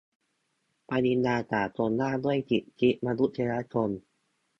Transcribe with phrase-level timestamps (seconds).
[0.89, 3.89] ปฏิญญาสากลว่าด้วยสิทธิมนุษยชน